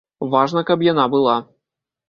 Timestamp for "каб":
0.71-0.87